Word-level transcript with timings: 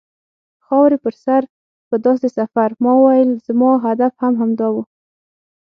خاورې 0.65 0.97
په 1.03 1.09
سر 1.23 1.43
پر 1.89 1.97
داسې 2.05 2.27
سفر، 2.37 2.69
ما 2.83 2.93
ورته 2.93 3.01
وویل: 3.03 3.29
زما 3.47 3.71
هدف 3.85 4.13
هم 4.23 4.33
همدا 4.41 4.67
و. 4.71 4.75